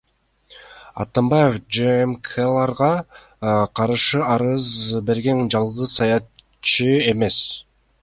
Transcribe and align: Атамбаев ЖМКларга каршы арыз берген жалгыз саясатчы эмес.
Атамбаев 1.03 1.53
ЖМКларга 1.77 2.89
каршы 3.81 4.25
арыз 4.33 4.67
берген 5.11 5.47
жалгыз 5.57 5.97
саясатчы 6.01 6.93
эмес. 7.15 7.43